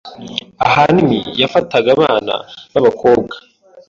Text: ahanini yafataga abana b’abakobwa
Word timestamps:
ahanini 0.65 1.19
yafataga 1.41 1.89
abana 1.97 2.33
b’abakobwa 2.71 3.35